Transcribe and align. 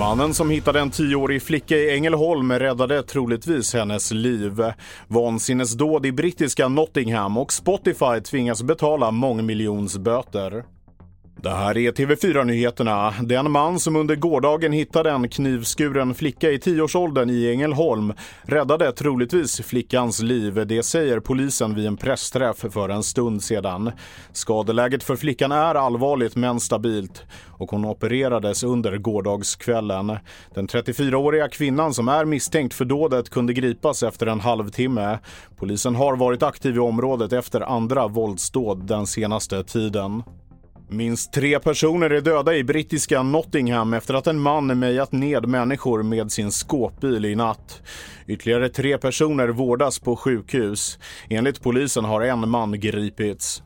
Mannen 0.00 0.34
som 0.34 0.50
hittade 0.50 0.80
en 0.80 0.90
tioårig 0.90 1.42
flicka 1.42 1.76
i 1.76 1.94
Ängelholm 1.94 2.52
räddade 2.52 3.02
troligtvis 3.02 3.74
hennes 3.74 4.10
liv. 4.10 4.62
Vansinnesdåd 5.08 6.06
i 6.06 6.12
brittiska 6.12 6.68
Nottingham 6.68 7.36
och 7.38 7.52
Spotify 7.52 8.20
tvingas 8.24 8.62
betala 8.62 9.10
mångmiljonsböter. 9.10 10.64
Det 11.42 11.50
här 11.50 11.78
är 11.78 11.92
TV4-nyheterna. 11.92 13.14
Den 13.22 13.50
man 13.50 13.80
som 13.80 13.96
under 13.96 14.16
gårdagen 14.16 14.72
hittade 14.72 15.10
en 15.10 15.28
knivskuren 15.28 16.14
flicka 16.14 16.50
i 16.50 16.58
tioårsåldern 16.58 17.30
i 17.30 17.50
Ängelholm 17.50 18.12
räddade 18.42 18.92
troligtvis 18.92 19.60
flickans 19.60 20.22
liv. 20.22 20.66
Det 20.66 20.82
säger 20.82 21.20
polisen 21.20 21.74
vid 21.74 21.86
en 21.86 21.96
pressträff 21.96 22.56
för 22.56 22.88
en 22.88 23.02
stund 23.02 23.42
sedan. 23.42 23.92
Skadeläget 24.32 25.02
för 25.02 25.16
flickan 25.16 25.52
är 25.52 25.74
allvarligt 25.74 26.36
men 26.36 26.60
stabilt 26.60 27.22
och 27.48 27.70
hon 27.70 27.84
opererades 27.84 28.62
under 28.62 28.98
gårdagskvällen. 28.98 30.16
Den 30.54 30.68
34-åriga 30.68 31.48
kvinnan 31.48 31.94
som 31.94 32.08
är 32.08 32.24
misstänkt 32.24 32.74
för 32.74 32.84
dådet 32.84 33.30
kunde 33.30 33.52
gripas 33.52 34.02
efter 34.02 34.26
en 34.26 34.40
halvtimme. 34.40 35.18
Polisen 35.56 35.94
har 35.94 36.16
varit 36.16 36.42
aktiv 36.42 36.76
i 36.76 36.78
området 36.78 37.32
efter 37.32 37.60
andra 37.60 38.08
våldsdåd 38.08 38.86
den 38.86 39.06
senaste 39.06 39.64
tiden. 39.64 40.22
Minst 40.92 41.32
tre 41.32 41.58
personer 41.58 42.10
är 42.10 42.20
döda 42.20 42.54
i 42.56 42.64
brittiska 42.64 43.22
Nottingham 43.22 43.94
efter 43.94 44.14
att 44.14 44.26
en 44.26 44.40
man 44.40 44.78
mejat 44.78 45.12
ned 45.12 45.48
människor 45.48 46.02
med 46.02 46.32
sin 46.32 46.52
skåpbil 46.52 47.24
i 47.24 47.34
natt. 47.34 47.82
Ytterligare 48.26 48.68
tre 48.68 48.98
personer 48.98 49.48
vårdas 49.48 49.98
på 49.98 50.16
sjukhus. 50.16 50.98
Enligt 51.28 51.62
polisen 51.62 52.04
har 52.04 52.20
en 52.20 52.48
man 52.48 52.80
gripits. 52.80 53.62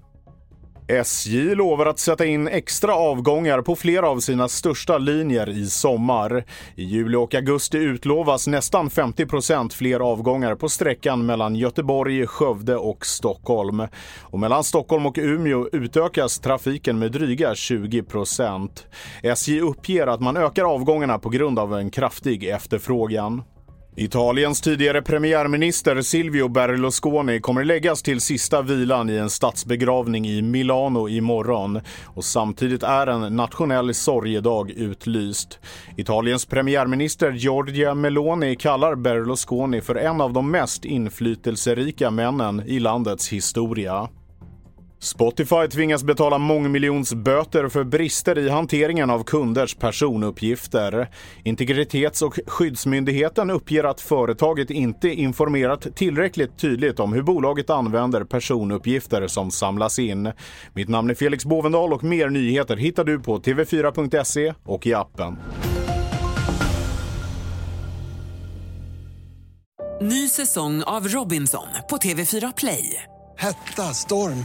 SJ 0.88 1.54
lovar 1.54 1.86
att 1.86 1.98
sätta 1.98 2.26
in 2.26 2.48
extra 2.48 2.94
avgångar 2.94 3.62
på 3.62 3.76
flera 3.76 4.08
av 4.08 4.20
sina 4.20 4.48
största 4.48 4.98
linjer 4.98 5.48
i 5.48 5.66
sommar. 5.66 6.44
I 6.74 6.84
juli 6.84 7.16
och 7.16 7.34
augusti 7.34 7.78
utlovas 7.78 8.46
nästan 8.46 8.88
50% 8.88 9.72
fler 9.72 10.00
avgångar 10.00 10.54
på 10.54 10.68
sträckan 10.68 11.26
mellan 11.26 11.56
Göteborg, 11.56 12.26
Skövde 12.26 12.76
och 12.76 13.06
Stockholm. 13.06 13.82
Och 14.20 14.38
mellan 14.38 14.64
Stockholm 14.64 15.06
och 15.06 15.18
Umeå 15.18 15.68
utökas 15.72 16.38
trafiken 16.38 16.98
med 16.98 17.12
dryga 17.12 17.52
20% 17.52 18.70
SJ 19.22 19.60
uppger 19.60 20.06
att 20.06 20.20
man 20.20 20.36
ökar 20.36 20.64
avgångarna 20.64 21.18
på 21.18 21.28
grund 21.28 21.58
av 21.58 21.74
en 21.74 21.90
kraftig 21.90 22.44
efterfrågan. 22.44 23.42
Italiens 23.96 24.60
tidigare 24.60 25.02
premiärminister 25.02 26.02
Silvio 26.02 26.48
Berlusconi 26.48 27.40
kommer 27.40 27.64
läggas 27.64 28.02
till 28.02 28.20
sista 28.20 28.62
vilan 28.62 29.10
i 29.10 29.16
en 29.16 29.30
statsbegravning 29.30 30.26
i 30.26 30.42
Milano 30.42 31.08
imorgon 31.08 31.80
och 32.04 32.24
samtidigt 32.24 32.82
är 32.82 33.06
en 33.06 33.36
nationell 33.36 33.94
sorgedag 33.94 34.70
utlyst. 34.70 35.58
Italiens 35.96 36.46
premiärminister 36.46 37.32
Giorgia 37.32 37.94
Meloni 37.94 38.56
kallar 38.56 38.94
Berlusconi 38.94 39.80
för 39.80 39.94
en 39.94 40.20
av 40.20 40.32
de 40.32 40.50
mest 40.50 40.84
inflytelserika 40.84 42.10
männen 42.10 42.62
i 42.66 42.78
landets 42.78 43.28
historia. 43.28 44.08
Spotify 45.04 45.68
tvingas 45.72 46.04
betala 46.04 46.38
mångmiljonsböter 46.38 47.68
för 47.68 47.84
brister 47.84 48.38
i 48.38 48.48
hanteringen 48.48 49.10
av 49.10 49.24
kunders 49.24 49.74
personuppgifter. 49.74 51.08
Integritets 51.42 52.22
och 52.22 52.38
skyddsmyndigheten 52.46 53.50
uppger 53.50 53.84
att 53.84 54.00
företaget 54.00 54.70
inte 54.70 55.08
informerat 55.08 55.96
tillräckligt 55.96 56.58
tydligt 56.58 57.00
om 57.00 57.12
hur 57.12 57.22
bolaget 57.22 57.70
använder 57.70 58.24
personuppgifter 58.24 59.26
som 59.26 59.50
samlas 59.50 59.98
in. 59.98 60.32
Mitt 60.72 60.88
namn 60.88 61.10
är 61.10 61.14
Felix 61.14 61.44
Bovendal 61.44 61.92
och 61.92 62.04
mer 62.04 62.28
nyheter 62.28 62.76
hittar 62.76 63.04
du 63.04 63.20
på 63.20 63.38
tv4.se 63.38 64.54
och 64.64 64.86
i 64.86 64.94
appen. 64.94 65.36
Ny 70.00 70.28
säsong 70.28 70.82
av 70.82 71.08
Robinson 71.08 71.66
på 71.90 71.96
TV4 71.96 72.52
Play. 72.56 73.02
Hetta, 73.38 73.82
storm, 73.82 74.44